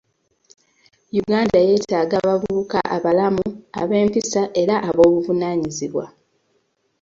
Uganda 1.21 1.57
yeetaaga 1.67 2.15
abavubuka 2.21 2.79
abalamu, 2.95 3.45
ab'empisa 3.81 4.41
era 4.61 4.75
ab'obuvunaanyizibwa. 4.87 6.05